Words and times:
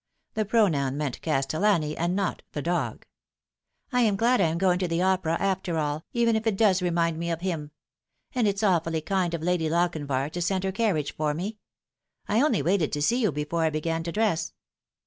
(The 0.33 0.45
pronoun 0.45 0.97
meant 0.97 1.21
Castellani, 1.21 1.95
and 1.95 2.15
not 2.15 2.41
the 2.53 2.61
dog.)" 2.63 3.05
I 3.93 4.01
am 4.01 4.15
glad 4.15 4.41
I 4.41 4.45
am 4.47 4.57
going 4.57 4.79
to 4.79 4.87
the 4.87 5.03
opera 5.03 5.37
after 5.39 5.77
all, 5.77 6.05
even 6.11 6.35
if 6.35 6.47
it 6.47 6.57
does 6.57 6.81
remind 6.81 7.19
me 7.19 7.29
of 7.29 7.41
him; 7.41 7.69
and 8.33 8.47
it's 8.47 8.63
awfully 8.63 9.01
kind 9.01 9.35
of 9.35 9.43
Lady 9.43 9.69
Lochinvar 9.69 10.31
to 10.31 10.41
send 10.41 10.63
her 10.63 10.71
carriage 10.71 11.15
for 11.15 11.35
me. 11.35 11.59
I 12.27 12.41
only 12.41 12.63
waited 12.63 12.91
to 12.93 13.01
see 13.03 13.21
you 13.21 13.31
before 13.31 13.61
I 13.63 13.69
began 13.69 14.01
to 14.01 14.11
dress." 14.11 14.53